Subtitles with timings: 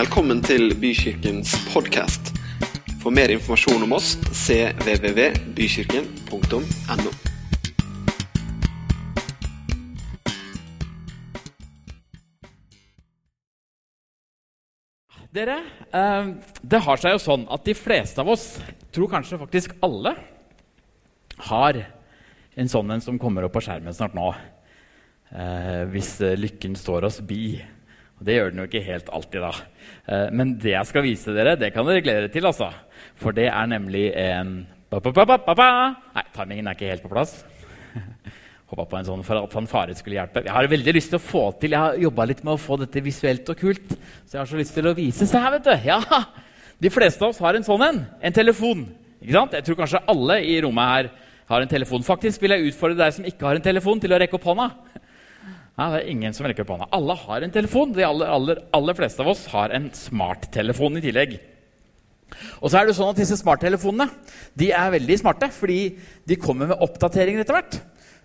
[0.00, 2.30] Velkommen til Bykirkens podkast.
[3.02, 7.10] For mer informasjon om oss cvvvbykirken.no.
[15.36, 15.58] Dere,
[15.92, 16.32] eh,
[16.62, 18.56] det har seg jo sånn at de fleste av oss,
[18.96, 20.16] tror kanskje faktisk alle,
[21.50, 21.74] har
[22.56, 24.32] en sånn en som kommer opp på skjermen snart nå.
[25.28, 27.60] Eh, hvis lykken står oss bi.
[28.20, 29.52] Det gjør den jo ikke helt alltid, da.
[30.04, 32.68] Eh, men det jeg skal vise dere, det kan dere glede dere til, altså.
[33.20, 34.58] For det er nemlig en
[34.92, 35.70] ba, ba, ba.
[36.16, 37.38] Nei, timingen er ikke helt på plass.
[38.70, 40.44] Håpa på en sånn for at fanfare skulle hjelpe.
[40.46, 42.76] Jeg har veldig lyst til å få til, jeg har jobba litt med å få
[42.82, 43.96] dette visuelt og kult.
[44.28, 45.26] Så jeg har så lyst til å vise.
[45.26, 45.88] Se her, vet du!
[45.88, 45.98] Ja,
[46.80, 47.98] De fleste av oss har en sånn en.
[48.24, 48.86] En telefon.
[49.20, 49.56] Ikke sant?
[49.58, 51.10] Jeg tror kanskje alle i rommet her
[51.50, 52.06] har en telefon.
[52.06, 54.70] Faktisk vil jeg utfordre deg som ikke har en telefon, til å rekke opp hånda.
[55.78, 56.90] Ja, det er ingen som rekker opp hånda.
[56.96, 57.94] Alle har en telefon.
[57.96, 61.38] De aller, aller, aller fleste av oss har en smarttelefon i tillegg.
[62.60, 64.06] Og så er det sånn at Disse smarttelefonene
[64.58, 65.80] de er veldig smarte, fordi
[66.28, 67.80] de kommer med oppdateringer etter hvert.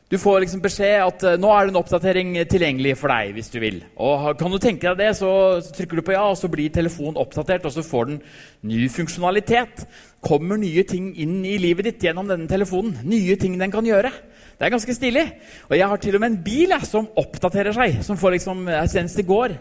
[0.06, 3.32] Du får liksom beskjed at uh, nå er det en oppdatering tilgjengelig for deg.
[3.34, 3.80] hvis du vil.
[3.98, 5.30] Og Kan du tenke deg det, så
[5.74, 7.66] trykker du på ja, og så blir telefonen oppdatert.
[7.66, 8.20] Og så får den
[8.70, 9.88] ny funksjonalitet.
[10.22, 13.00] Kommer nye ting inn i livet ditt gjennom denne telefonen.
[13.02, 14.14] Nye ting den kan gjøre.
[14.56, 15.26] Det er ganske stilig.
[15.68, 18.00] Og jeg har til og med en bil jeg, som oppdaterer seg.
[18.08, 19.58] Som får liksom, Senest i går.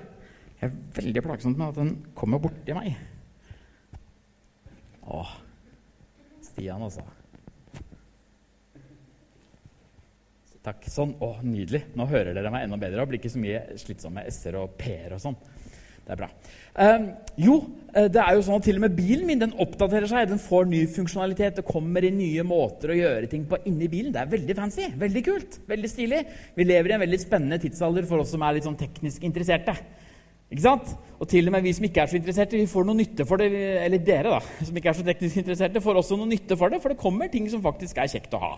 [0.60, 2.94] Jeg er veldig plagsomt med at den kommer borti meg.
[5.04, 5.34] Åh,
[6.46, 7.02] Stian, altså.
[10.64, 10.86] Takk.
[10.88, 11.12] Sånn.
[11.20, 11.82] Å, nydelig.
[11.98, 15.12] Nå hører dere meg enda bedre og blir ikke så mye slitsomme s-er og p-er
[15.16, 15.36] og sånn.
[16.04, 16.28] Det er bra.
[16.74, 17.04] Um,
[17.40, 17.54] jo,
[17.94, 20.26] det er jo sånn at til og med bilen min den oppdaterer seg.
[20.28, 21.60] Den får ny funksjonalitet.
[21.60, 24.12] Det kommer inn nye måter å gjøre ting på inni bilen.
[24.12, 24.90] Det er veldig fancy.
[25.00, 25.60] Veldig kult.
[25.70, 26.20] Veldig stilig.
[26.58, 29.76] Vi lever i en veldig spennende tidsalder for oss som er litt sånn teknisk interesserte.
[30.52, 30.90] Ikke sant?
[31.16, 33.40] Og til og med vi som ikke er så interesserte, vi får noe nytte for
[33.40, 33.48] det.
[33.86, 36.82] Eller dere, da, som ikke er så teknisk interesserte, får også noe nytte for det.
[36.82, 38.52] For det kommer ting som faktisk er kjekt å ha.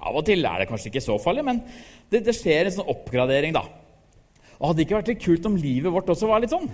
[0.00, 1.60] Av og til er det kanskje ikke så farlig, men
[2.08, 3.66] det, det skjer en sånn oppgradering, da.
[4.60, 6.68] Og hadde det ikke vært litt kult om livet vårt også var litt sånn?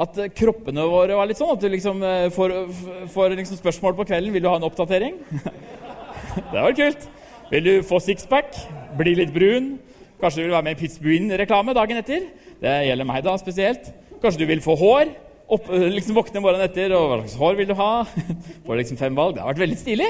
[0.00, 1.52] At uh, kroppene våre var litt sånn?
[1.52, 2.54] At du liksom uh, får,
[3.12, 5.20] får liksom spørsmål på kvelden vil du ha en oppdatering.
[6.52, 7.04] det var kult.
[7.52, 8.56] Vil du få sixpack?
[8.96, 9.76] Bli litt brun?
[10.20, 12.26] Kanskje du vil være med i Pittsburgh-reklame dagen etter?
[12.62, 13.92] Det gjelder meg da spesielt.
[14.22, 15.12] Kanskje du vil få hår?
[15.52, 17.90] Opp, liksom Våkne morgenen etter, og hva slags hår vil du ha?
[18.66, 19.36] Får liksom fem valg.
[19.36, 20.08] Det har vært veldig stilig.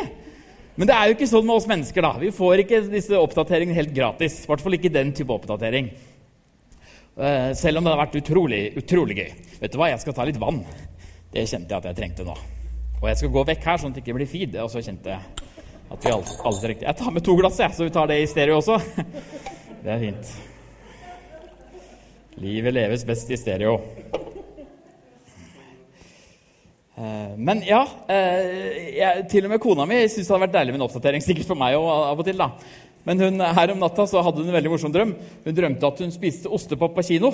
[0.76, 2.04] Men det er jo ikke sånn med oss mennesker.
[2.04, 2.14] da.
[2.20, 4.38] Vi får ikke disse oppdateringene helt gratis.
[4.44, 5.90] I hvert fall ikke den type oppdatering.
[7.16, 9.30] Uh, selv om det har vært utrolig, utrolig gøy.
[9.62, 10.60] Vet du hva, Jeg skal ta litt vann.
[11.32, 12.34] Det kjente jeg at jeg trengte nå.
[13.00, 14.58] Og jeg skal gå vekk her, sånn at det ikke blir feed.
[14.60, 15.46] Og så kjente jeg
[15.86, 18.20] at vi alle, alle trengte Jeg tar med to glass, jeg, så vi tar det
[18.20, 18.76] i stereo også.
[19.86, 20.30] Det er fint.
[22.42, 23.76] Livet leves best i stereo.
[27.36, 30.86] Men ja, jeg, til og med kona mi syns det hadde vært deilig med en
[30.88, 31.22] oppdatering.
[31.22, 32.48] Sikkert for meg òg, av og til, da.
[33.06, 35.14] Men hun, her om natta så hadde hun en veldig morsom drøm.
[35.44, 37.30] Hun drømte at hun spiste ostepop på kino.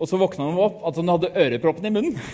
[0.00, 2.16] Og så våkna hun opp at hun hadde øreproppen i munnen.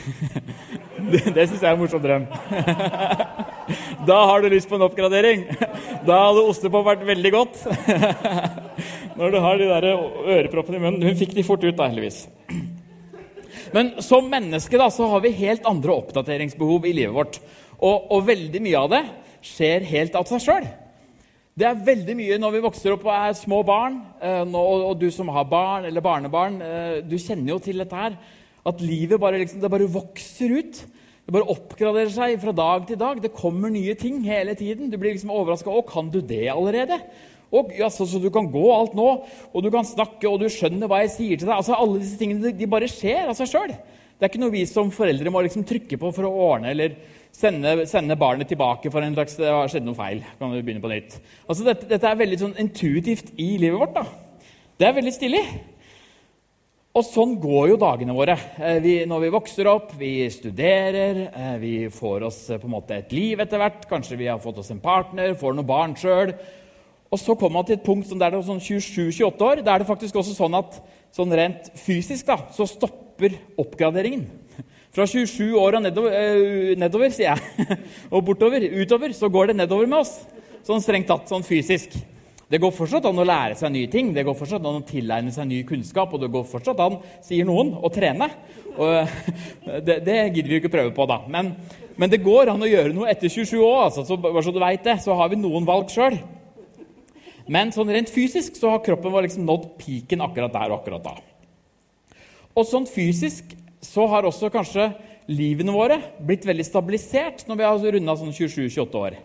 [1.07, 2.25] Det, det syns jeg er en morsom drøm.
[4.07, 5.45] Da har du lyst på en oppgradering.
[6.07, 7.61] Da hadde ostepop vært veldig godt.
[9.19, 11.03] Når du har de der øreproppene i munnen.
[11.07, 12.25] Hun fikk de fort ut, da, heldigvis.
[13.75, 17.41] Men som menneske da, så har vi helt andre oppdateringsbehov i livet vårt.
[17.77, 19.03] Og, og veldig mye av det
[19.47, 20.69] skjer helt av seg sjøl.
[21.57, 25.07] Det er veldig mye når vi vokser opp og er små barn, eh, og, du
[25.09, 28.19] som har barn eller barnebarn, eh, du kjenner jo til dette her.
[28.69, 30.83] At livet bare, liksom, bare vokser ut.
[31.25, 33.23] Det bare oppgraderer seg fra dag til dag.
[33.25, 34.91] Det kommer nye ting hele tiden.
[34.93, 35.73] Du blir liksom overraska.
[35.73, 37.01] 'Å, kan du det allerede?'
[37.55, 39.25] Og, ja, så, så, du kan gå alt nå,
[39.55, 41.57] og du kan snakke, og du skjønner hva jeg sier til deg.
[41.57, 43.73] Altså, Alle disse tingene de bare skjer av seg sjøl.
[43.73, 46.99] Det er ikke noe vi som foreldre må liksom trykke på for å ordne eller
[47.37, 50.23] sende, sende barnet tilbake for en slags det har skjedd noe feil.
[50.39, 51.19] kan vi begynne på nytt.
[51.47, 53.97] Altså, dette, dette er veldig sånn intuitivt i livet vårt.
[53.97, 54.07] da.
[54.77, 55.43] Det er veldig stilig.
[56.97, 58.39] Og sånn går jo dagene våre.
[58.57, 62.73] Eh, vi, når vi vokser opp, vi studerer, eh, vi får oss eh, på en
[62.73, 63.85] måte et liv etter hvert.
[63.91, 66.33] Kanskje vi har fått oss en partner, får noen barn sjøl.
[67.13, 69.61] Og så kommer man til et punkt som det er sånn 27-28 år.
[69.61, 70.81] Da er det faktisk også sånn at
[71.15, 74.25] sånn rent fysisk da, så stopper oppgraderingen.
[74.97, 77.79] Fra 27 år og nedover, øh, nedover, sier jeg,
[78.15, 80.15] og bortover, utover, så går det nedover med oss.
[80.65, 81.93] Sånn strengt tatt, sånn fysisk.
[82.49, 85.35] Det går fortsatt an å lære seg nye ting, det går fortsatt an å tilegne
[85.35, 86.97] seg ny kunnskap, og det går fortsatt an,
[87.27, 88.31] sier noen, å trene.
[88.73, 89.19] Og,
[89.87, 91.21] det, det, gidder vi jo ikke prøve på, da.
[91.29, 91.53] Men,
[91.99, 93.83] men, det går an å gjøre noe etter 27 år.
[93.91, 96.17] Altså, så, bare så du veit det, så har vi noen valg sjøl.
[97.53, 101.05] Men sånn rent fysisk så har kroppen vår liksom nådd piken akkurat der og akkurat
[101.05, 101.17] da.
[102.57, 103.53] Og sånn fysisk
[103.87, 104.91] så har også kanskje
[105.31, 109.19] livene våre blitt veldig stabilisert når vi har runda sånn 27-28 år.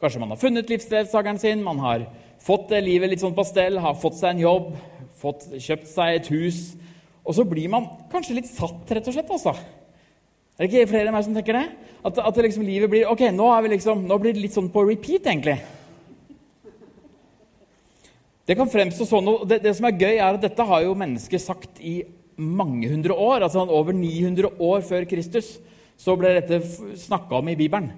[0.00, 2.06] Kanskje man har funnet livsledsageren sin, man har
[2.44, 4.74] fått livet litt sånn på stell, har fått seg en jobb,
[5.20, 6.58] fått kjøpt seg et hus.
[7.24, 9.30] Og så blir man kanskje litt satt, rett og slett.
[9.32, 9.54] altså.
[10.54, 11.64] Er det ikke flere enn meg som tenker det?
[12.04, 15.24] At, at liksom, livet blir ok, nå, liksom, nå, blir det litt sånn på repeat,
[15.24, 15.56] egentlig.
[18.44, 20.98] Det kan fremstå sånn, og det, det, som er gøy, er at dette har jo
[21.00, 22.02] mennesker sagt i
[22.36, 23.42] mange hundre år.
[23.42, 25.56] altså Over 900 år før Kristus
[26.00, 26.60] så ble dette
[26.98, 27.92] snakka om i Bibelen.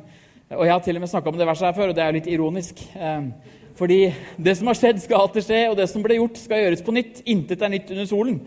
[0.52, 2.14] Og Jeg har til og med snakka om det verset her før, og det er
[2.14, 2.82] litt ironisk.
[2.94, 3.30] Eh,
[3.76, 4.00] fordi
[4.38, 6.94] det som har skjedd, skal alltid skje, og det som ble gjort, skal gjøres på
[6.94, 7.24] nytt.
[7.26, 8.38] Intet er nytt under solen.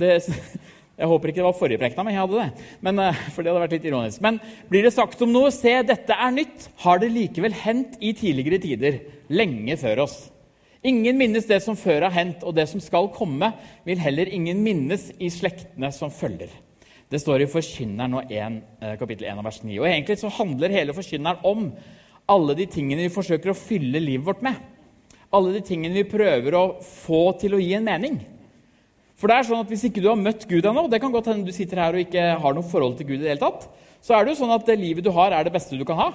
[0.00, 0.12] Det,
[1.00, 2.68] jeg håper ikke det var forrige prekena men jeg hadde det.
[2.86, 4.22] Men, eh, for det hadde vært litt ironisk.
[4.24, 4.40] Men
[4.70, 8.62] blir det sagt om noe 'se, dette er nytt', har det likevel hendt i tidligere
[8.62, 9.00] tider.
[9.28, 10.30] Lenge før oss.
[10.84, 13.48] Ingen minnes det som før har hendt, og det som skal komme,
[13.86, 16.50] vil heller ingen minnes i slektene som følger.
[17.08, 19.78] Det står i Forkynneren 1, eh, kapittel 1 vers 9.
[19.80, 21.72] Og egentlig så handler hele Forkynneren om
[22.28, 24.60] alle de tingene vi forsøker å fylle livet vårt med.
[25.32, 28.20] Alle de tingene vi prøver å få til å gi en mening.
[29.16, 31.32] For det er sånn at Hvis ikke du har møtt Gud ennå, det kan godt
[31.32, 33.68] hende du sitter her og ikke har noe forhold til Gud, i det hele tatt,
[34.02, 35.96] så er det jo sånn at det livet du har, er det beste du kan
[35.96, 36.12] ha.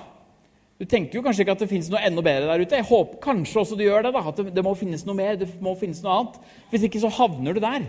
[0.80, 2.78] Du tenker jo kanskje ikke at det finnes noe enda bedre der ute.
[2.80, 4.14] Jeg håper kanskje også du gjør det.
[4.16, 6.38] da, At det, det må finnes noe mer, det må finnes noe annet.
[6.72, 7.88] Hvis ikke så havner du der.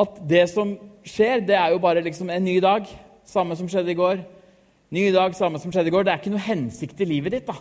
[0.00, 0.72] At det som
[1.04, 2.88] skjer, det er jo bare liksom en ny dag.
[3.28, 4.22] Samme som skjedde i går.
[4.92, 6.08] Ny dag, samme som skjedde i går.
[6.08, 7.52] Det er ikke noe hensikt i livet ditt.
[7.52, 7.60] da.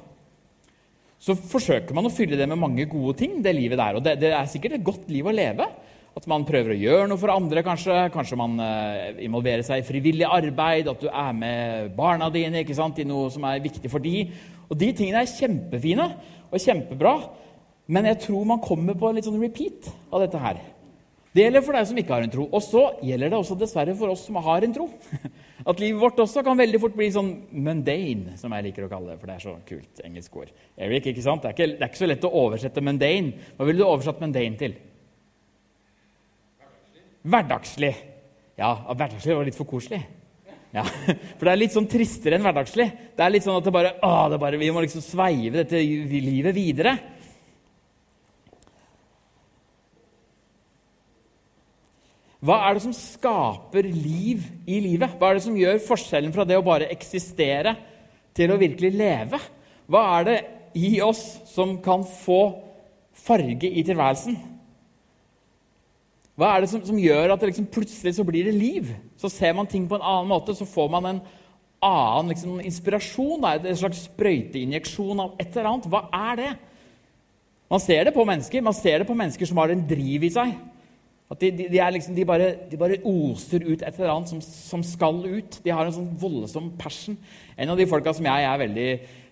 [1.22, 4.00] Så forsøker man å fylle det med mange gode ting, det livet der.
[4.00, 5.68] Og det, det er sikkert et godt liv å leve.
[6.11, 7.95] At man prøver å gjøre noe for andre, kanskje.
[8.11, 10.89] Kanskje man uh, involverer seg i frivillig arbeid.
[10.91, 14.25] At du er med barna dine ikke sant, i noe som er viktig for de.
[14.67, 16.09] Og De tingene er kjempefine
[16.51, 17.15] og kjempebra,
[17.91, 20.59] men jeg tror man kommer på en litt sånn repeat av dette her.
[21.31, 22.45] Det gjelder for deg som ikke har en tro.
[22.51, 24.89] Og så gjelder det også dessverre for oss som har en tro.
[25.69, 29.13] At livet vårt også kan veldig fort bli sånn mundane, som jeg liker å kalle
[29.13, 29.19] det.
[29.21, 30.51] For det er så kult engelsk ord.
[30.75, 31.45] Eric, ikke sant?
[31.45, 33.51] Det er ikke, det er ikke så lett å oversette mundane.
[33.55, 34.75] Hva ville du oversatt mundane til?
[37.21, 37.94] Hverdagslig.
[38.57, 40.01] Ja, hverdagslig var litt for koselig.
[40.71, 40.85] Ja,
[41.38, 42.88] For det er litt sånn tristere enn hverdagslig.
[43.18, 45.81] Det er litt sånn at det bare, å, det bare, vi må liksom sveive dette
[45.81, 46.95] livet videre.
[52.41, 55.13] Hva er det som skaper liv i livet?
[55.19, 57.75] Hva er det som gjør forskjellen fra det å bare eksistere
[58.33, 59.38] til å virkelig leve?
[59.91, 60.39] Hva er det
[60.79, 61.21] i oss
[61.51, 62.41] som kan få
[63.27, 64.39] farge i tilværelsen?
[66.39, 68.89] Hva er det som, som gjør at det liksom plutselig så blir det liv?
[69.19, 71.22] Så ser man ting på en annen måte, så får man en
[71.81, 73.42] annen liksom, inspirasjon.
[73.44, 75.89] Da, en slags sprøyteinjeksjon av et eller annet.
[75.92, 76.51] Hva er det?
[77.72, 78.63] Man ser det på mennesker.
[78.63, 80.54] Man ser det på mennesker som har en driv i seg.
[81.31, 84.83] At de, de, de, liksom, de bare, bare, oser ut et eller annet som, som,
[84.83, 85.62] skal ut.
[85.63, 87.16] De har en sånn voldsom passion.
[87.56, 88.89] En av de folka som jeg er veldig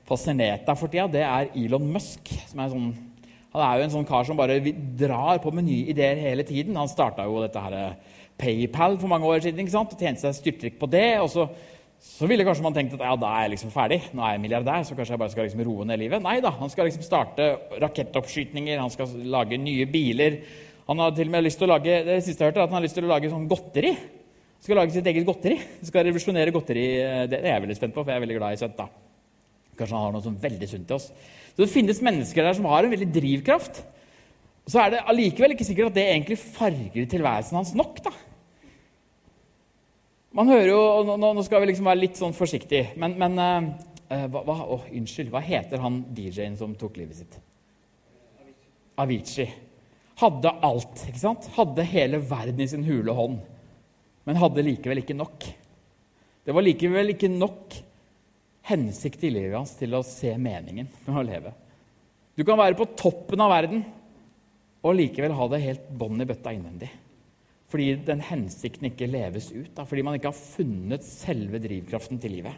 [0.08, 2.32] fascinert av for tida, det er Elon Musk.
[2.48, 2.94] som er sånn
[3.54, 4.60] han er jo en sånn kar som bare
[5.00, 6.78] drar på med nye ideer hele tiden.
[6.78, 9.96] Han starta jo dette her eh, PayPal for mange år siden ikke sant?
[9.96, 11.18] og tjente seg styrtrik på det.
[11.24, 11.48] og så,
[11.98, 14.04] så ville kanskje man tenkt at ja, da er jeg liksom ferdig.
[14.14, 16.24] Nå er jeg milliardær, så kanskje jeg bare skal liksom roe ned livet.
[16.24, 17.50] Nei da, han skal liksom starte
[17.82, 20.40] rakettoppskytninger, han skal lage nye biler.
[20.90, 22.80] Han har til og med lyst til å lage det siste jeg hørte, at han
[22.80, 23.98] har lyst til å lage sånn godteri.
[23.98, 25.58] Han skal lage sitt eget godteri.
[25.58, 26.90] Han skal revolusjonere godteri.
[27.02, 28.90] Eh, det er jeg veldig spent på, for jeg er veldig glad i søtt.
[29.80, 31.10] Kanskje han har noe sånn veldig sunt til oss.
[31.56, 33.82] Så Det finnes mennesker der som har en veldig drivkraft.
[34.70, 38.02] Så er det allikevel ikke sikkert at det egentlig farger tilværelsen hans nok.
[38.06, 38.12] da.
[40.36, 43.40] Man hører jo, og Nå, nå skal vi liksom være litt sånn forsiktige, men, men
[43.40, 47.40] uh, hva, hva, oh, Unnskyld, hva heter han DJ-en som tok livet sitt?
[49.00, 49.48] Avicii.
[50.20, 51.06] Hadde alt.
[51.08, 51.48] ikke sant?
[51.56, 53.40] Hadde hele verden i sin hule hånd.
[54.28, 55.48] Men hadde likevel ikke nok.
[56.46, 57.80] Det var likevel ikke nok
[58.70, 61.54] hensikt i livet hans til å se meningen med å leve.
[62.38, 63.84] Du kan være på toppen av verden
[64.80, 66.90] og likevel ha det helt bånn i bøtta innvendig.
[67.70, 69.74] Fordi den hensikten ikke leves ut.
[69.76, 72.56] Da, fordi man ikke har funnet selve drivkraften til livet.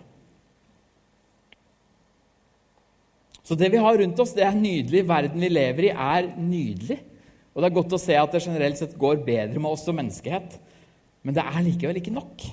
[3.42, 5.02] Så det vi har rundt oss, det er nydelig.
[5.10, 7.02] Verden vi lever i, er nydelig.
[7.52, 9.98] Og det er godt å se at det generelt sett går bedre med oss som
[9.98, 10.56] menneskehet.
[11.26, 12.46] Men det er likevel ikke nok.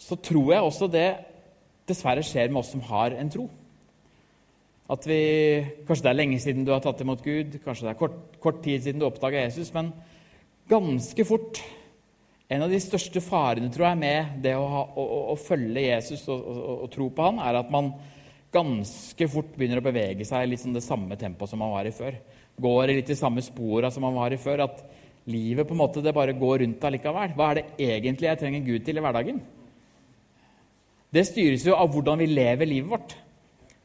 [0.00, 1.08] Så tror jeg også det
[1.90, 3.48] dessverre skjer med oss som har en tro.
[4.90, 5.20] At vi,
[5.86, 8.62] Kanskje det er lenge siden du har tatt imot Gud, kanskje det er kort, kort
[8.64, 9.92] tid siden du oppdaga Jesus, men
[10.70, 11.62] ganske fort
[12.50, 16.24] En av de største farene tror jeg, med det å, ha, å, å følge Jesus
[16.26, 17.92] og, og, og, tro på han, er at man
[18.50, 21.92] ganske fort begynner å bevege seg i liksom det samme tempoet som man var i
[21.94, 22.16] før.
[22.58, 24.64] Går i litt de samme spora som man var i før.
[24.66, 24.82] At
[25.30, 27.34] livet på en måte det bare går rundt allikevel.
[27.38, 29.40] Hva er det egentlig jeg trenger Gud til i hverdagen?
[31.10, 33.14] Det styres jo av hvordan vi lever livet vårt.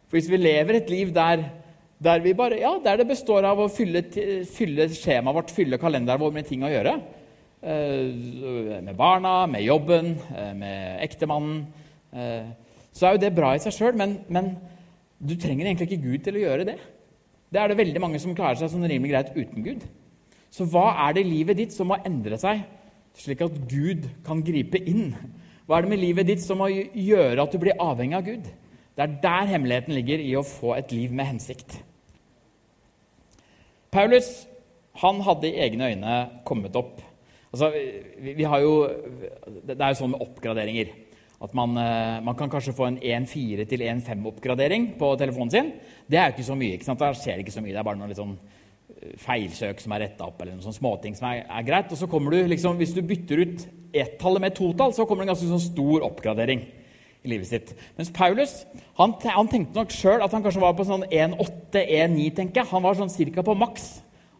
[0.05, 1.47] For hvis vi lever et liv der,
[2.03, 4.03] der, bare, ja, der det består av å fylle,
[4.53, 6.93] fylle skjemaet vårt, fylle kalenderen vår med ting å gjøre,
[7.65, 11.65] eh, med barna, med jobben, eh, med ektemannen
[12.13, 12.53] eh,
[12.95, 14.55] så er jo det bra i seg sjøl, men, men,
[15.25, 16.75] du trenger egentlig ikke Gud til å gjøre det.
[17.49, 19.85] Det er det veldig mange som klarer seg sånn rimelig greit uten Gud.
[20.55, 22.61] Så hva er det i livet ditt som må endre seg,
[23.19, 25.09] slik at Gud kan gripe inn?
[25.67, 28.47] Hva er det med livet ditt som må gjøre at du blir avhengig av Gud?
[28.95, 31.75] Det er der hemmeligheten ligger i å få et liv med hensikt.
[33.91, 34.45] Paulus
[35.01, 37.01] han hadde i egne øyne kommet opp.
[37.51, 38.77] Altså, vi, vi har jo,
[39.67, 40.93] det er jo sånn med oppgraderinger.
[41.43, 45.73] At man, eh, man, kan kanskje få en 1.4 til 1.5-oppgradering på telefonen sin.
[46.07, 46.77] Det er jo ikke så mye.
[46.77, 47.03] ikke sant?
[47.03, 47.73] Da skjer det ikke så mye.
[47.75, 48.37] Det er bare noe litt sånn
[49.21, 51.91] feilsøk som er retta opp, eller noen sånne småting som er, er, greit.
[51.93, 55.29] Og så kommer du liksom, Hvis du bytter ut ett-tallet med to-tall, så kommer det
[55.29, 56.65] en ganske sånn stor oppgradering
[57.25, 57.73] i livet sitt.
[57.97, 58.57] Mens Paulus
[58.99, 62.27] han, han tenkte nok sjøl at han kanskje var på sånn 1.8-1.9.
[62.37, 62.71] tenker jeg.
[62.73, 63.87] Han var sånn cirka på maks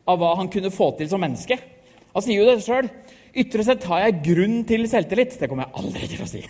[0.06, 1.58] av hva han kunne få til som menneske.
[2.16, 2.90] Han sier jo det sjøl.
[3.36, 5.34] Ytre sett har jeg grunn til selvtillit.
[5.40, 6.44] Det kommer jeg aldri til å si.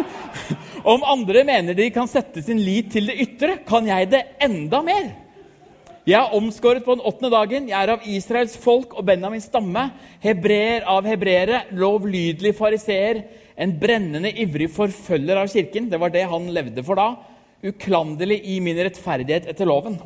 [0.92, 4.82] Om andre mener de kan sette sin lit til det ytre, kan jeg det enda
[4.84, 5.08] mer.
[6.08, 7.66] Jeg er omskåret på den åttende dagen.
[7.68, 9.90] Jeg er av Israels folk og Benjamins stamme.
[10.22, 13.24] Hebreer av hebreere, lovlydelig fariseer,
[13.60, 15.90] en brennende ivrig forfølger av kirken.
[15.92, 17.10] Det var det han levde for da.
[17.60, 19.98] Uklanderlig i min rettferdighet etter loven.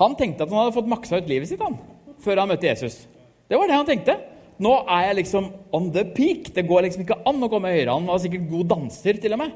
[0.00, 1.60] Han tenkte at han hadde fått maksa ut livet sitt.
[1.60, 1.76] han
[2.24, 3.02] før han møtte Jesus.
[3.48, 4.16] Det var det han tenkte.
[4.62, 6.48] Nå er jeg liksom on the peak.
[6.56, 7.92] Det går liksom ikke an å komme høyere.
[7.92, 9.52] Han var sikkert god danser, til og med.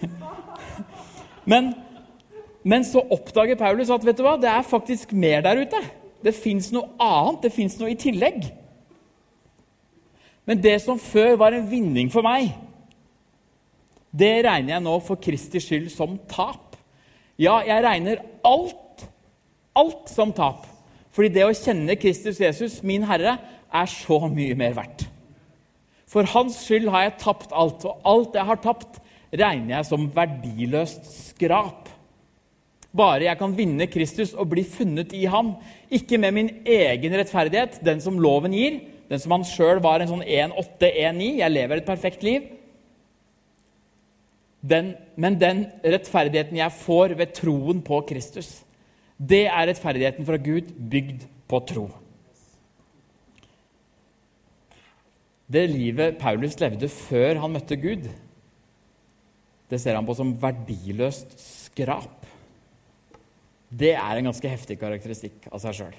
[1.50, 1.72] Men,
[2.62, 5.80] men så oppdager Paulus at vet du hva, det er faktisk mer der ute.
[6.20, 7.46] Det fins noe annet.
[7.46, 8.50] Det fins noe i tillegg.
[10.48, 12.50] Men det som før var en vinning for meg,
[14.10, 16.74] det regner jeg nå for Kristi skyld som tap.
[17.40, 19.06] Ja, jeg regner alt,
[19.78, 20.66] alt som tap.
[21.14, 23.38] Fordi det å kjenne Kristus Jesus, min Herre,
[23.70, 25.06] er så mye mer verdt.
[26.10, 28.98] For hans skyld har jeg tapt alt, og alt jeg har tapt,
[29.30, 31.86] regner jeg som verdiløst skrap.
[32.96, 35.54] Bare jeg kan vinne Kristus og bli funnet i ham,
[35.94, 38.80] ikke med min egen rettferdighet, den som loven gir,
[39.10, 42.48] den som han sjøl var en sånn 1-8-1-9, jeg lever et perfekt liv.
[44.60, 48.58] Den, men den rettferdigheten jeg får ved troen på Kristus.
[49.16, 51.86] Det er rettferdigheten fra Gud bygd på tro.
[55.50, 58.06] Det livet Paulus levde før han møtte Gud,
[59.70, 62.19] det ser han på som verdiløst skrap.
[63.70, 65.96] Det er en ganske heftig karakteristikk av seg sjøl.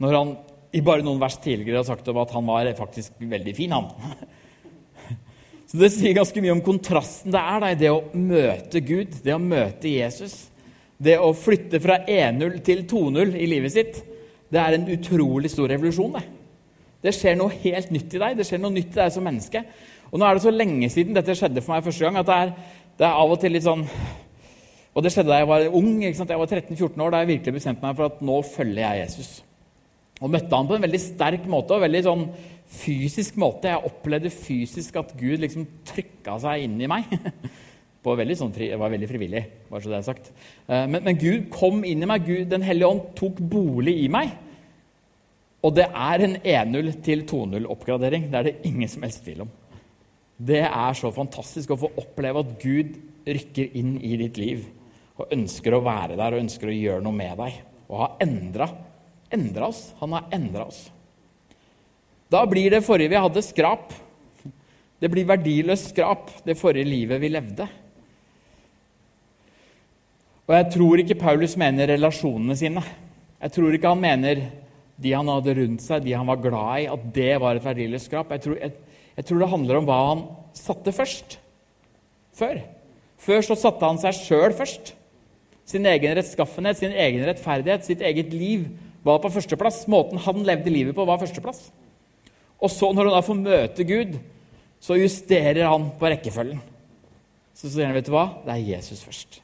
[0.00, 0.34] Når han
[0.72, 3.88] i bare noen vers tidligere har sagt om at han var faktisk veldig fin, han.
[5.68, 9.18] Så Det sier ganske mye om kontrasten det er da, i det å møte Gud,
[9.24, 10.46] det å møte Jesus
[10.98, 14.00] det å flytte fra 1-0 til 2-0 i livet sitt,
[14.50, 16.16] det er en utrolig stor revolusjon.
[16.16, 16.24] Det.
[17.06, 18.38] det skjer noe helt nytt i deg.
[18.38, 19.62] Det skjer noe nytt i deg som menneske.
[20.10, 22.38] Og nå er det så lenge siden dette skjedde for meg første gang, at det
[22.42, 22.54] er,
[22.98, 23.84] det er av og til litt sånn
[24.98, 25.90] Og det skjedde da jeg var ung.
[26.02, 29.28] Jeg var 13-14 år da jeg virkelig bestemte meg for at nå følger jeg Jesus.
[30.18, 32.24] Og møtte han på en veldig sterk måte og veldig sånn
[32.80, 33.70] fysisk måte.
[33.70, 37.06] Jeg opplevde fysisk at Gud liksom trykka seg inn i meg.
[38.40, 39.42] sånn fri, var veldig frivillig.
[39.68, 40.32] bare så det er sagt.
[40.66, 42.26] Eh, men, men, Gud kom inn i meg.
[42.26, 44.32] Gud, Den hellige ånd tok bolig i meg.
[45.62, 48.26] Og det er en 1-0 til 2-0-oppgradering.
[48.32, 49.54] Det er det ingen som helst tvil om.
[50.38, 54.66] Det er så fantastisk å få oppleve at Gud rykker inn i ditt liv
[55.18, 57.58] og ønsker å være der og ønsker å gjøre noe med deg.
[57.88, 58.68] Og har endra,
[59.34, 59.82] endra oss.
[60.02, 60.84] Han har endra oss.
[62.30, 63.92] Da blir det forrige vi hadde, skrap.
[64.98, 67.68] Det blir verdiløst skrap, det forrige livet vi levde.
[70.48, 72.82] Og jeg tror ikke Paulus mener relasjonene sine.
[73.38, 74.42] Jeg tror ikke han mener
[74.98, 78.08] de han hadde rundt seg, de han var glad i, at det var et verdiløst
[78.10, 78.32] skrap.
[78.34, 78.74] Jeg tror, jeg,
[79.18, 80.24] jeg tror det handler om hva han
[80.58, 81.38] satte først.
[82.38, 82.62] Før.
[83.18, 84.94] Før så satte han seg sjøl først.
[85.68, 88.68] Sin egen rettskaffenhet, sin egen rettferdighet, sitt eget liv
[89.04, 89.82] var på førsteplass.
[89.92, 91.66] Måten han levde livet på, var førsteplass.
[92.58, 94.16] Og så, når han da får møte Gud,
[94.82, 96.62] så justerer han på rekkefølgen.
[97.58, 98.30] Så sier han, vet du hva?
[98.46, 99.42] Det er Jesus først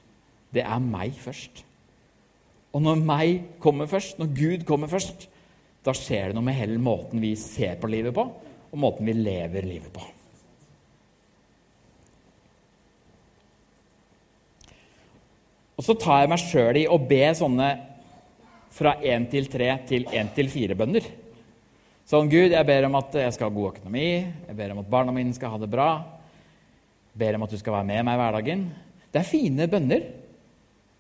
[0.54, 1.62] det er meg først.
[2.74, 5.28] Og når meg kommer først, når Gud kommer først,
[5.84, 8.24] da skjer det noe med hele måten vi ser på livet på,
[8.72, 10.02] og måten vi lever livet på.
[15.74, 17.68] Og så tar jeg meg sjøl i å be sånne
[18.74, 21.06] fra én til tre til én til fire bønder.
[22.04, 24.08] Sånn, Gud, jeg ber om at jeg skal ha god økonomi,
[24.48, 25.88] jeg ber om at barna mine skal ha det bra.
[27.14, 28.66] Jeg ber om at du skal være med meg i hverdagen.
[29.14, 30.04] Det er fine bønner,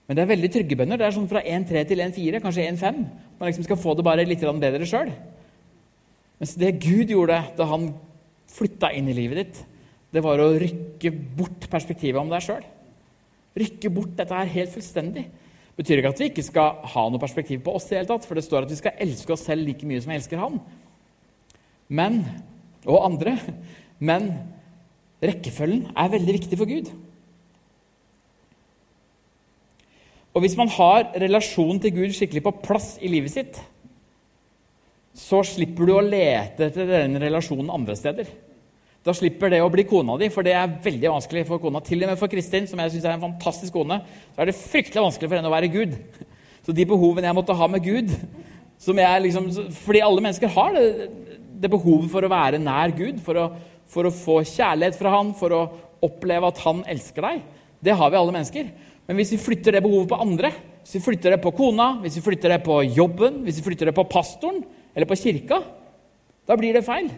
[0.06, 1.00] men det er veldig trygge bønner.
[1.00, 3.04] Det er sånn fra 1-3 til 1-4, kanskje 1-5.
[3.38, 5.12] Man liksom skal få det bare litt bedre sjøl.
[6.40, 7.90] Mens det Gud gjorde da han
[8.54, 9.60] flytta inn i livet ditt,
[10.14, 12.64] det var å rykke bort perspektivet om deg sjøl.
[13.58, 15.28] Rykke bort dette her helt fullstendig.
[15.78, 18.38] Betyr ikke at vi ikke skal ha noe perspektiv på oss, i hele tatt, for
[18.38, 20.60] det står at vi skal elske oss selv like mye som vi elsker Han.
[21.88, 22.22] Men,
[22.86, 23.36] og andre.
[23.98, 24.30] Men
[25.22, 26.90] rekkefølgen er veldig viktig for Gud.
[30.34, 33.60] Og hvis man har relasjonen til Gud skikkelig på plass i livet sitt,
[35.14, 38.30] så slipper du å lete etter den relasjonen andre steder.
[39.04, 41.82] Da slipper det å bli kona di, for det er veldig vanskelig for kona.
[41.84, 43.98] Til og med for Kristin, som jeg synes er en fantastisk kone,
[44.32, 45.98] så er det fryktelig vanskelig for henne å være Gud.
[46.64, 48.08] Så de behovene jeg måtte ha med Gud
[48.80, 49.50] liksom,
[49.84, 51.10] Fordi alle mennesker har det,
[51.60, 53.44] det, behovet for å være nær Gud, for å,
[53.86, 55.62] for å få kjærlighet fra Han, for å
[56.04, 57.42] oppleve at Han elsker deg.
[57.84, 58.72] Det har vi alle mennesker.
[59.04, 62.16] Men hvis vi flytter det behovet på andre, hvis vi flytter det på kona, hvis
[62.16, 64.62] vi flytter det på jobben, hvis vi flytter det på pastoren
[64.94, 65.60] eller på kirka,
[66.48, 67.12] da blir det feil.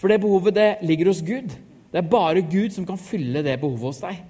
[0.00, 1.52] For det behovet det ligger hos Gud.
[1.92, 4.22] Det er bare Gud som kan fylle det behovet hos deg.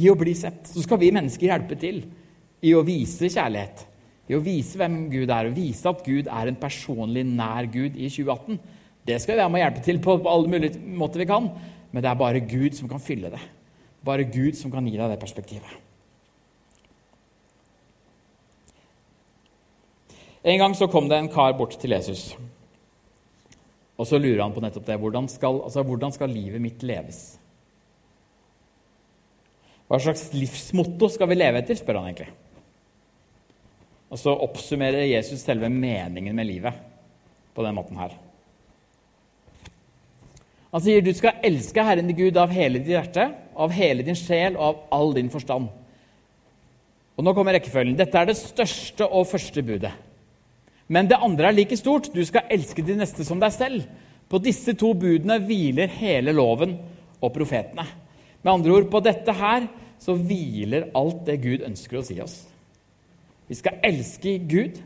[0.00, 0.70] I å bli sett.
[0.70, 2.04] Så skal vi mennesker hjelpe til
[2.64, 3.84] i å vise kjærlighet.
[4.30, 7.98] I å vise hvem Gud er, og vise at Gud er en personlig nær Gud
[7.98, 8.60] i 2018.
[9.06, 11.48] Det skal vi være med å hjelpe til på, på alle mulige måter vi kan,
[11.90, 13.40] men det er bare Gud som kan fylle det.
[14.06, 15.72] Bare Gud som kan gi deg det perspektivet.
[20.40, 22.30] En gang så kom det en kar bort til Jesus.
[24.00, 24.96] Og så lurer han på nettopp det.
[25.02, 27.20] Hvordan skal, altså, hvordan skal livet mitt leves?
[29.90, 32.30] Hva slags livsmotto skal vi leve etter, spør han egentlig.
[34.10, 36.80] Og så oppsummerer Jesus selve meningen med livet
[37.54, 38.14] på den måten her.
[40.70, 43.26] Han sier du skal elske Herren din Gud av hele ditt hjerte,
[43.58, 45.68] av hele din sjel og av all din forstand.
[47.18, 47.98] Og nå kommer rekkefølgen.
[47.98, 49.92] Dette er det største og første budet.
[50.90, 52.10] Men det andre er like stort.
[52.10, 53.84] Du skal elske de neste som deg selv.
[54.30, 56.76] På disse to budene hviler hele loven
[57.20, 57.86] og profetene.
[58.40, 59.66] Med andre ord, på dette her
[60.00, 62.40] så hviler alt det Gud ønsker å si oss.
[63.50, 64.80] Vi skal elske Gud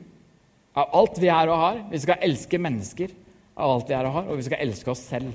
[0.75, 1.81] av alt vi er og har.
[1.93, 3.13] Vi skal elske mennesker
[3.55, 4.29] av alt vi er og har.
[4.29, 5.33] Og vi skal elske oss selv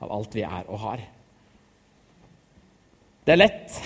[0.00, 1.04] av alt vi er og har.
[3.24, 3.80] Det er lett.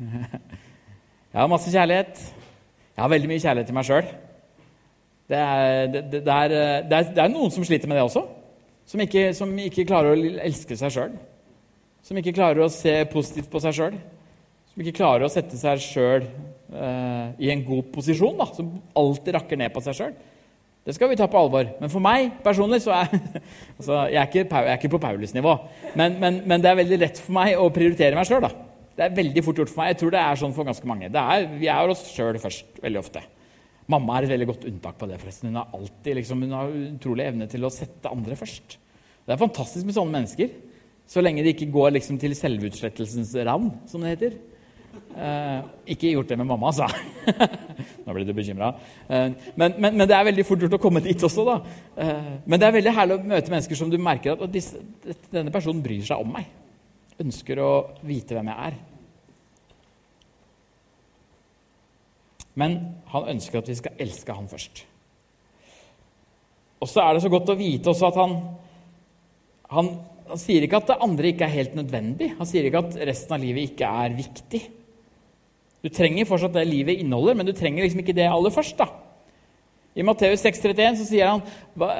[1.30, 2.20] Jeg har masse kjærlighet.
[2.20, 4.08] Jeg har veldig mye kjærlighet til meg sjøl.
[5.30, 8.24] Det er, det, det, er, er, det er, noen som sliter med det også.
[8.90, 11.12] Som ikke, som ikke klarer å elske seg sjøl.
[12.02, 14.00] Som ikke klarer å se positivt på seg sjøl.
[14.72, 18.34] Som ikke klarer å sette seg sjøl eh, i en god posisjon.
[18.40, 20.18] Da, som alltid rakker ned på seg sjøl.
[20.82, 21.68] Det skal vi ta på alvor.
[21.78, 23.14] Men for meg personlig så er
[23.78, 25.56] altså, jeg, er ikke, jeg er ikke på Paulus-nivå.
[25.94, 28.50] Men, men, men, det er veldig lett for meg å prioritere meg sjøl.
[28.98, 29.94] Det er veldig fort gjort for meg.
[29.94, 31.12] Jeg tror det er sånn for ganske mange.
[31.12, 33.22] Er, vi er oss sjøl først veldig ofte.
[33.90, 35.18] Mamma er et veldig godt unntak på det.
[35.22, 35.50] forresten.
[35.50, 38.76] Hun har alltid liksom, hun har utrolig evne til å sette andre først.
[39.26, 40.52] Det er fantastisk med sånne mennesker.
[41.10, 44.38] Så lenge de ikke går liksom, til selvutslettelsens ravn, som det heter.
[45.10, 45.62] Eh,
[45.94, 46.86] ikke gjort det med mamma, altså.
[48.06, 48.70] Nå ble du bekymra.
[49.08, 51.46] Eh, men, men, men, det er veldig fort gjort å komme dit også.
[51.48, 51.56] da.
[51.98, 54.78] Eh, men det er veldig herlig å møte mennesker som du merker at disse,
[55.32, 56.46] denne personen bryr seg om meg.
[57.20, 57.72] Ønsker å
[58.06, 58.78] vite hvem jeg er.
[62.58, 62.78] Men
[63.12, 64.84] han ønsker at vi skal elske han først.
[66.80, 68.36] Og så er det så godt å vite også at han,
[69.70, 69.90] han,
[70.30, 72.32] han sier ikke at det andre ikke er helt nødvendig.
[72.38, 74.62] Han sier ikke at resten av livet ikke er viktig.
[75.80, 78.80] Du trenger fortsatt det livet inneholder, men du trenger liksom ikke det aller først.
[78.80, 78.88] da.
[79.96, 81.44] I Matteus 6,31 så sier han
[81.78, 81.90] hva,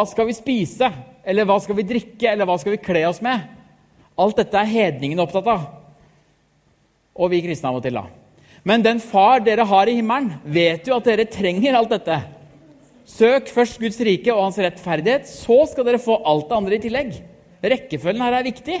[0.00, 0.90] eh, skal vi spise?
[1.24, 2.30] Eller hva skal vi drikke?
[2.30, 3.42] Eller hva skal vi kle oss med?
[4.18, 5.66] Alt dette er hedningene opptatt av.
[7.14, 8.06] Og vi kristne av og til, da.
[8.64, 12.16] Men den far dere har i himmelen, vet jo at dere trenger alt dette.
[13.04, 16.82] Søk først Guds rike og hans rettferdighet, så skal dere få alt det andre i
[16.86, 17.18] tillegg.
[17.64, 18.78] Rekkefølgen her er viktig.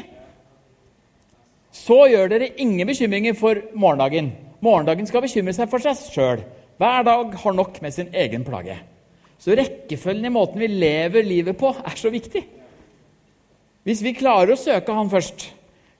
[1.74, 4.32] Så gjør dere ingen bekymringer for morgendagen.
[4.64, 6.44] Morgendagen skal bekymre seg for seg sjøl.
[6.80, 8.78] Hver dag har nok med sin egen plage.
[9.38, 12.40] Så rekkefølgen i måten vi lever livet på, er så viktig.
[13.84, 15.50] Hvis vi klarer å søke Han først,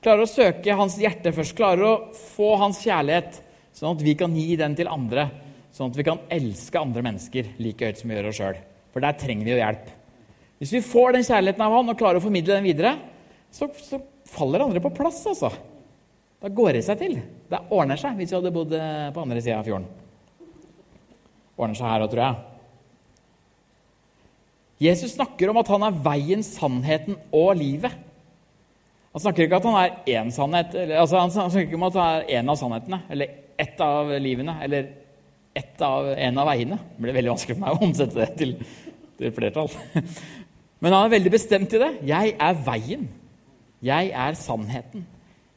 [0.00, 1.96] klarer å søke Hans hjerte først, klarer å
[2.32, 3.42] få Hans kjærlighet,
[3.74, 5.26] sånn at vi kan gi den til andre.
[5.74, 8.58] Sånn at vi kan elske andre mennesker like høyt som vi gjør oss sjøl.
[8.94, 9.88] For der trenger vi jo hjelp.
[10.62, 12.94] Hvis vi får den kjærligheten av han og klarer å formidle den videre,
[13.50, 13.98] så, så
[14.30, 15.24] faller andre på plass.
[15.26, 15.50] altså.
[16.44, 17.18] Da går det seg til.
[17.50, 19.90] Det ordner seg hvis vi hadde bodd eh, på andre sida av fjorden.
[21.58, 22.42] Ordner seg her òg, tror jeg.
[24.84, 27.94] Jesus snakker om at han er veien, sannheten og livet.
[29.14, 31.98] Han snakker ikke at han er én sannhet, eller, altså han snakker ikke om at
[32.00, 34.92] han er én av sannhetene, eller ett av livene, eller
[35.84, 36.78] av, en av veiene.
[36.96, 38.54] Det ble veldig vanskelig for meg å omsette det til,
[39.20, 39.70] til flertall.
[40.84, 41.90] Men han er veldig bestemt i det.
[42.08, 43.04] Jeg er veien.
[43.84, 45.06] Jeg er sannheten.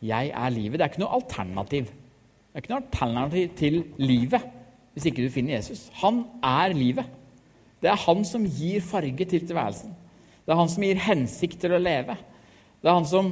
[0.04, 0.78] Jeg er livet.
[0.78, 1.90] Det er ikke noe alternativ.
[1.90, 4.54] Det er ikke noe alternativ til livet
[4.98, 5.84] hvis ikke du finner Jesus.
[6.02, 7.06] Han er livet.
[7.78, 9.92] Det er han som gir farge til tilværelsen.
[10.42, 12.16] Det er han som gir hensikt til å leve.
[12.82, 13.30] Det er han som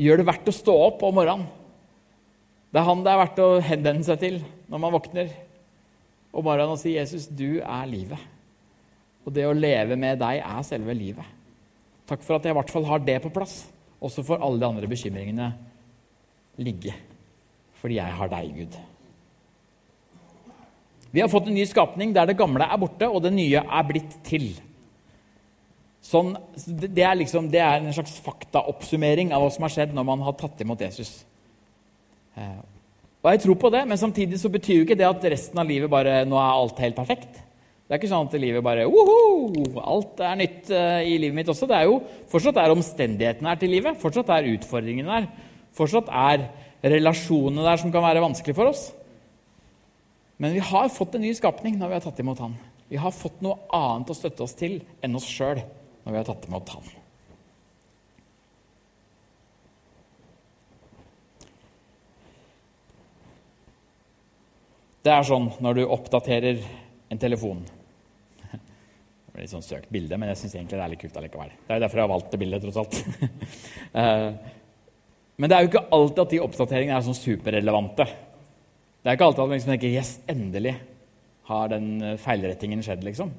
[0.00, 1.48] gjør det verdt å stå opp om morgenen.
[2.70, 4.36] Det er han det er verdt å henvende seg til
[4.70, 5.32] når man våkner
[6.30, 8.22] Og bare han og sier 'Jesus, du er livet'.
[9.26, 11.26] Og det å leve med deg er selve livet.
[12.06, 13.66] Takk for at jeg i hvert fall har det på plass.
[14.00, 15.52] Også for alle de andre bekymringene
[16.56, 16.94] ligge.
[17.80, 18.78] Fordi jeg har deg, Gud.
[21.10, 23.86] Vi har fått en ny skapning der det gamle er borte, og det nye er
[23.88, 24.52] blitt til.
[26.00, 30.06] Sånn, det, er liksom, det er en slags faktaoppsummering av hva som har skjedd når
[30.06, 31.20] man har tatt imot Jesus.
[32.40, 32.58] Eh,
[33.20, 35.68] og Jeg tror på det, men samtidig så betyr jo ikke det at resten av
[35.68, 37.42] livet bare nå er alt helt perfekt.
[37.90, 39.66] Det er ikke sånn at livet bare Woho!
[39.82, 41.66] Alt er nytt uh, i livet mitt også.
[41.66, 41.98] Det er jo
[42.30, 43.98] Fortsatt er omstendighetene her til livet.
[43.98, 45.26] Fortsatt er utfordringene der.
[45.74, 46.46] Fortsatt er
[46.86, 48.86] relasjonene der som kan være vanskelig for oss.
[50.40, 52.54] Men vi har fått en ny skapning når vi har tatt imot Han.
[52.88, 56.30] Vi har fått noe annet å støtte oss til enn oss sjøl når vi har
[56.30, 56.94] tatt imot Han.
[65.00, 66.58] Det er sånn når du oppdaterer
[67.10, 67.62] en telefon.
[68.50, 71.52] Det blir litt sånn søkt bilde, men jeg syns egentlig det er litt kult allikevel.
[71.66, 73.00] Det er derfor jeg har valgt det bildet, tross alt.
[73.90, 74.26] Eh,
[75.42, 78.04] men det er jo ikke alltid at de oppdateringene er sånn superrelevante.
[79.00, 80.74] Det er ikke alltid at man liksom tenker 'yes, endelig
[81.48, 83.02] har den eh, feilrettingen skjedd'.
[83.02, 83.32] liksom.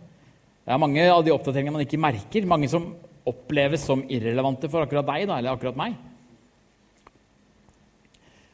[0.66, 2.50] Det er mange av de oppdateringene man ikke merker.
[2.50, 2.90] Mange som
[3.24, 5.96] oppleves som irrelevante for akkurat deg da, eller akkurat meg.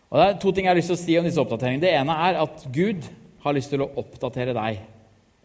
[0.08, 1.84] Og Det er to ting jeg har lyst til å si om disse oppdateringene.
[1.84, 3.08] Det ene er at Gud
[3.44, 4.84] har lyst til å oppdatere deg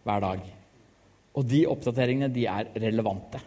[0.03, 0.45] hver dag.
[1.33, 3.41] Og de oppdateringene de er relevante.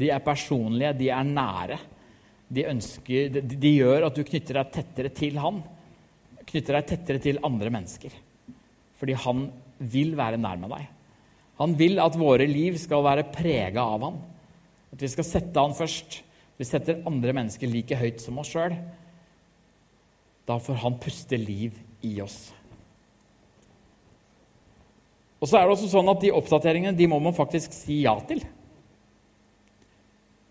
[0.00, 1.80] De er personlige, de er nære.
[2.50, 5.60] De, ønsker, de, de gjør at du knytter deg tettere til Han
[6.50, 8.14] knytter deg tettere til andre mennesker.
[8.98, 9.44] Fordi han
[9.92, 10.88] vil være nær med deg.
[11.60, 14.18] Han vil at våre liv skal være prega av han.
[14.90, 16.20] At vi skal sette han først.
[16.60, 18.74] Vi setter andre mennesker like høyt som oss sjøl.
[20.50, 22.48] Da får han puste liv i oss.
[25.40, 28.16] Og så er det også sånn at De oppdateringene de må man faktisk si ja
[28.26, 28.42] til.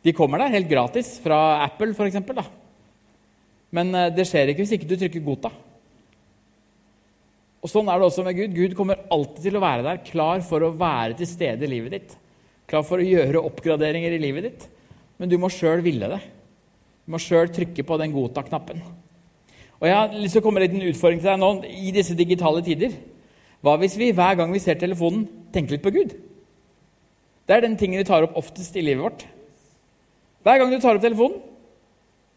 [0.06, 2.22] De kommer der helt gratis fra Apple, f.eks.
[3.76, 5.52] Men eh, det skjer ikke hvis ikke du trykker 'godta'.
[7.60, 8.56] Og Sånn er det også med Gud.
[8.56, 11.98] Gud kommer alltid til å være der, klar for å være til stede i livet
[11.98, 12.16] ditt.
[12.72, 14.64] Klar for å gjøre oppgraderinger i livet ditt.
[15.20, 16.22] Men du må sjøl ville det.
[17.04, 18.80] Du må sjøl trykke på den godta-knappen.
[19.80, 22.15] Og Jeg har lyst til å komme med en utfordring til deg nå i disse
[22.18, 22.96] digitale tider.
[23.63, 25.24] Hva hvis vi hver gang vi ser telefonen,
[25.56, 26.15] tenker litt på Gud?
[27.48, 29.24] Det er den tingen vi tar opp oftest i livet vårt.
[30.44, 31.39] Hver gang du tar opp telefonen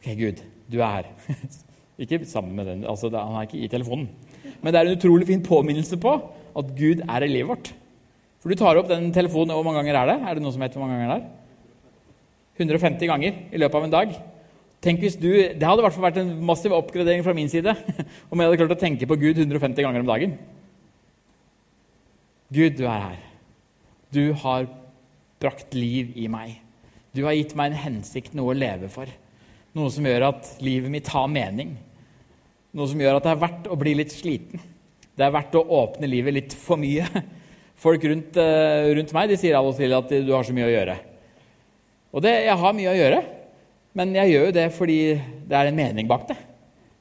[0.02, 1.10] Ok, Gud, du er her.
[2.02, 4.08] ikke sammen med den, altså Han er ikke i telefonen.
[4.62, 6.16] Men det er en utrolig fin påminnelse på
[6.58, 7.70] at Gud er i livet vårt.
[8.42, 10.18] For du tar opp den telefonen, Hvor mange ganger er det?
[10.22, 11.30] Er det noen som vet hvor mange ganger det er?
[12.62, 14.16] 150 ganger i løpet av en dag.
[14.82, 17.70] Tenk hvis du, Det hadde i hvert fall vært en massiv oppgradering fra min side
[18.30, 20.34] om jeg hadde klart å tenke på Gud 150 ganger om dagen.
[22.52, 23.20] Gud, du er her.
[24.12, 24.66] Du har
[25.40, 26.58] brakt liv i meg.
[27.14, 29.08] Du har gitt meg en hensikt, noe å leve for.
[29.76, 31.76] Noe som gjør at livet mitt har mening.
[32.76, 34.60] Noe som gjør at det er verdt å bli litt sliten.
[35.12, 37.06] Det er verdt å åpne livet litt for mye.
[37.84, 40.68] Folk rundt, eh, rundt meg de sier av og til at du har så mye
[40.68, 40.98] å gjøre.
[42.12, 43.22] Og det, jeg har mye å gjøre,
[43.98, 44.98] men jeg gjør jo det fordi
[45.48, 46.38] det er en mening bak det.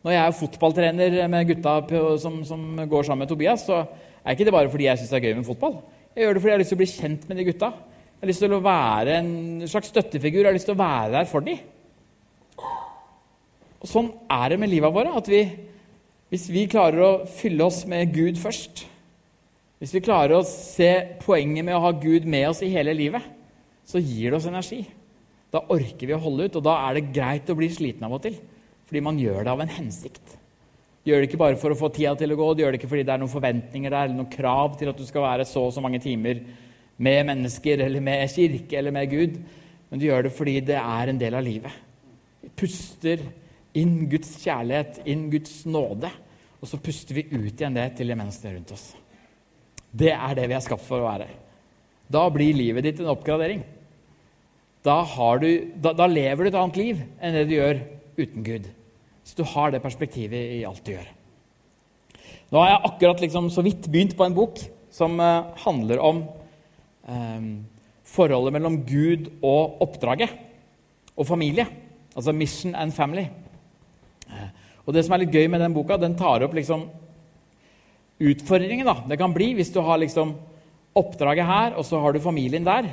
[0.01, 1.75] Når jeg er fotballtrener med gutta
[2.19, 3.84] som, som går sammen med Tobias, så
[4.25, 5.77] er ikke det bare fordi jeg syns det er gøy med fotball.
[6.15, 7.69] Jeg gjør det fordi jeg har lyst til å bli kjent med de gutta.
[8.21, 10.41] Jeg har lyst til å være en slags støttefigur.
[10.41, 11.62] Jeg har lyst til å være der for dem.
[13.82, 15.15] Og Sånn er det med livet våre.
[15.17, 15.41] at vi,
[16.30, 18.86] Hvis vi klarer å fylle oss med Gud først,
[19.82, 23.23] hvis vi klarer å se poenget med å ha Gud med oss i hele livet,
[23.86, 24.84] så gir det oss energi.
[25.51, 28.15] Da orker vi å holde ut, og da er det greit å bli sliten av
[28.15, 28.37] og til.
[28.87, 30.37] Fordi man gjør det av en hensikt.
[31.07, 32.91] Gjør det ikke bare for å få tida til å gå, du gjør det ikke
[32.91, 35.63] fordi det er noen forventninger der, eller noen krav til at du skal være så
[35.65, 36.43] og så mange timer
[37.01, 39.39] med mennesker eller med kirke eller med Gud,
[39.89, 41.79] men du gjør det fordi det er en del av livet.
[42.43, 43.23] Vi puster
[43.77, 46.11] inn Guds kjærlighet, inn Guds nåde.
[46.61, 48.91] Og så puster vi ut igjen det til de menneskene rundt oss.
[49.91, 51.27] Det er det vi er skapt for å være.
[52.11, 53.63] Da blir livet ditt en oppgradering.
[54.81, 55.03] Da,
[55.37, 57.81] du, da, da lever du et annet liv enn det du gjør
[58.17, 58.69] uten Gud.
[59.23, 61.09] Så du har det perspektivet i alt du gjør.
[62.51, 64.59] Nå har jeg akkurat liksom så vidt begynt på en bok
[64.91, 66.23] som uh, handler om
[67.07, 67.51] um,
[68.03, 70.33] forholdet mellom Gud og oppdraget
[71.15, 71.67] og familie.
[72.17, 73.29] Altså mission and family.
[74.27, 74.49] Uh,
[74.83, 76.89] og det som er litt gøy med den boka, den tar opp liksom
[78.21, 78.97] utfordringen da.
[79.09, 80.35] det kan bli hvis du har liksom
[80.97, 82.89] oppdraget her, og så har du familien der.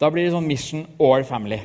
[0.00, 1.60] Da blir det sånn mission or family.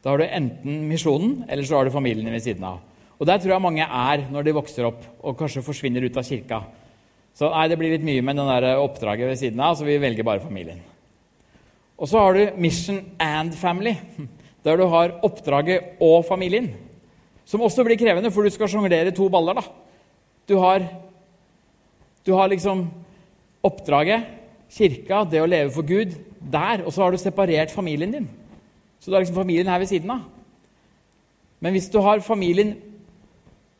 [0.00, 2.80] Da har du enten misjonen, eller så har du familien ved siden av.
[3.20, 6.24] Og Der tror jeg mange er når de vokser opp og kanskje forsvinner ut av
[6.24, 6.62] kirka.
[7.36, 9.98] Så nei, det blir litt mye med den der oppdraget ved siden av, så vi
[10.00, 10.80] velger bare familien.
[12.00, 13.92] Og så har du mission and family,
[14.64, 16.70] der du har oppdraget og familien.
[17.44, 19.60] Som også blir krevende, for du skal sjonglere to baller.
[19.60, 19.62] da.
[20.48, 20.86] Du har,
[22.24, 22.86] du har liksom
[23.62, 24.24] oppdraget,
[24.70, 26.84] kirka, det å leve for Gud, der.
[26.84, 28.30] Og så har du separert familien din.
[29.00, 30.20] Så du har liksom familien her ved siden av.
[31.60, 32.74] Men hvis du har familien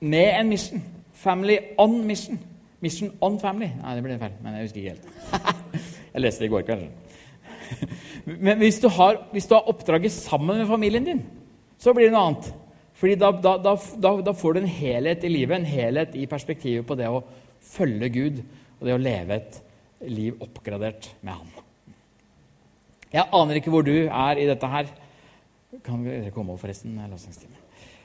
[0.00, 2.40] med en mission, family on mission
[2.80, 5.08] Mission on family Nei, det ble feil, men jeg husker ikke helt.
[6.14, 6.88] jeg leste det i går, kanskje.
[8.40, 11.20] Men hvis du, har, hvis du har oppdraget sammen med familien din,
[11.78, 12.48] så blir det noe annet.
[13.00, 16.84] Fordi da, da, da, da, får du en helhet i livet, en helhet i perspektivet
[16.88, 17.22] på det å
[17.64, 18.40] følge Gud
[18.78, 19.60] og det å leve et
[20.08, 21.69] liv oppgradert med Han.
[23.10, 24.90] Jeg aner ikke hvor du er i dette her.
[25.86, 26.94] Kan dere komme over, forresten?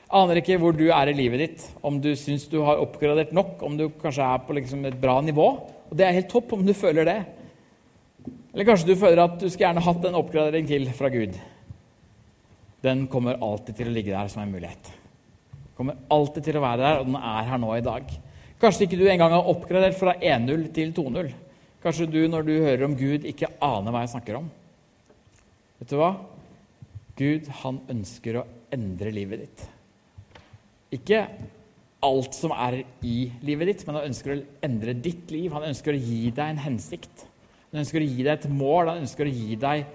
[0.06, 3.62] Aner ikke hvor du er i livet ditt, om du syns du har oppgradert nok,
[3.66, 5.46] om du kanskje er på liksom et bra nivå.
[5.90, 7.20] Og det er helt topp om du føler det.
[8.54, 11.38] Eller kanskje du føler at du skulle gjerne hatt en oppgradering til fra Gud.
[12.86, 14.92] Den kommer alltid til å ligge der som en mulighet.
[15.78, 18.10] Kommer alltid til å være der, og den er her nå i dag.
[18.62, 21.34] Kanskje ikke du engang har oppgradert fra 1-0 til 2-0.
[21.82, 24.46] Kanskje du, når du hører om Gud, ikke aner hva jeg snakker om.
[25.80, 26.14] Vet du hva?
[27.16, 29.62] Gud han ønsker å endre livet ditt.
[30.96, 31.22] Ikke
[32.06, 35.50] alt som er i livet ditt, men han ønsker å endre ditt liv.
[35.54, 37.26] Han ønsker å gi deg en hensikt.
[37.72, 38.92] Han ønsker å gi deg et mål.
[38.92, 39.86] Han ønsker å gi deg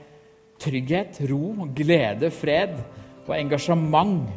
[0.62, 2.76] trygghet, ro, glede, fred
[3.28, 4.30] og engasjement.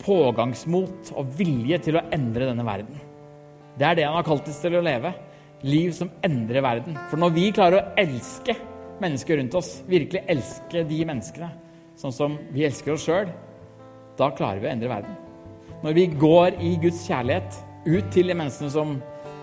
[0.00, 3.02] Pågangsmot og vilje til å endre denne verden.
[3.76, 5.12] Det er det han har kalt oss til å leve.
[5.66, 6.96] Liv som endrer verden.
[7.10, 8.56] For når vi klarer å elske
[9.02, 11.50] mennesker rundt oss, virkelig elske de menneskene
[12.00, 13.28] sånn som vi elsker oss sjøl,
[14.16, 15.16] da klarer vi å endre verden.
[15.84, 18.94] Når vi går i Guds kjærlighet ut til de menneskene som,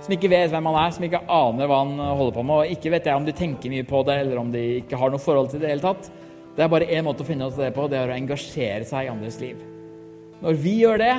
[0.05, 2.75] som ikke vet hvem han er, som ikke aner hva han holder på med, og
[2.77, 5.21] ikke vet jeg om de tenker mye på det, eller om de ikke har noe
[5.21, 6.11] forhold til det i det hele tatt.
[6.57, 9.05] Det er bare én måte å finne ut det på, det er å engasjere seg
[9.05, 9.61] i andres liv.
[10.41, 11.13] Når vi gjør det,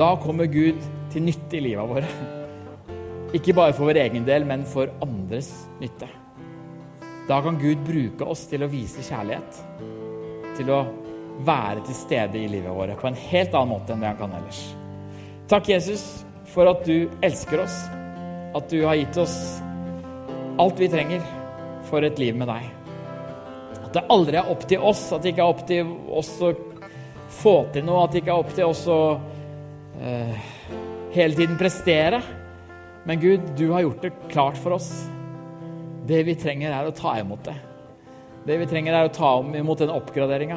[0.00, 0.80] da kommer Gud
[1.12, 3.36] til nytte i livet vårt.
[3.36, 5.50] Ikke bare for vår egen del, men for andres
[5.80, 6.08] nytte.
[7.28, 9.58] Da kan Gud bruke oss til å vise kjærlighet
[10.56, 10.78] til å
[11.44, 14.32] være til stede i livet vårt på en helt annen måte enn det han kan
[14.38, 14.62] ellers.
[15.48, 16.04] Takk, Jesus,
[16.48, 17.76] for at du elsker oss,
[18.56, 19.36] at du har gitt oss
[20.58, 21.22] alt vi trenger
[21.90, 22.64] for et liv med deg.
[23.84, 26.54] At det aldri er opp til oss, at det ikke er opp til oss å
[27.38, 28.98] få til noe, at det ikke er opp til oss å
[30.00, 30.50] uh,
[31.12, 32.24] hele tiden prestere.
[33.08, 34.90] Men Gud, du har gjort det klart for oss.
[36.08, 37.54] Det vi trenger, er å ta imot det.
[38.48, 40.56] Det vi trenger, er å ta imot den oppgraderinga.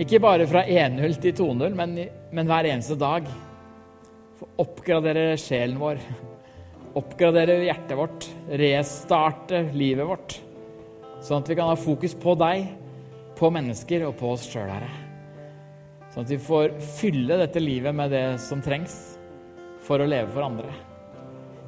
[0.00, 1.98] Ikke bare fra 1-0 til 2-0, men,
[2.32, 3.26] men, hver eneste dag.
[4.38, 6.00] For oppgradere sjelen vår.
[6.96, 8.28] Oppgradere hjertet vårt.
[8.62, 10.38] Restarte livet vårt.
[11.22, 12.70] Sånn at vi kan ha fokus på deg,
[13.36, 14.88] på mennesker og på oss sjøl, Herre.
[16.14, 18.96] Sånn at vi får fylle dette livet med det som trengs
[19.84, 20.72] for å leve for andre.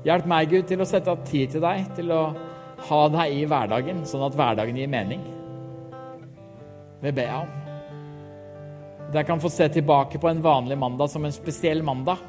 [0.04, 2.24] Hjelp meg, Gud, til å sette av tid til deg, til å
[2.88, 5.22] ha deg i hverdagen, sånn at hverdagen gir mening.
[7.02, 7.52] Det ber jeg om.
[9.08, 12.22] At jeg kan få se tilbake på en vanlig mandag som en spesiell mandag,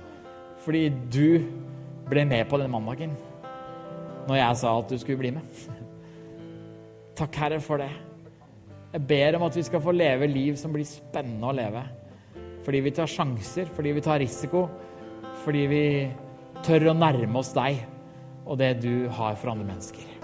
[0.66, 1.46] fordi du
[2.10, 3.16] ble med på den mandagen
[4.26, 5.62] når jeg sa at du skulle bli med.
[7.16, 7.92] Takk, Herre, for det.
[8.96, 11.84] Jeg ber om at vi skal få leve liv som blir spennende å leve.
[12.66, 14.66] Fordi vi tar sjanser, fordi vi tar risiko,
[15.44, 15.84] fordi vi
[16.66, 17.84] tør å nærme oss deg
[18.46, 20.15] og det du har for andre mennesker.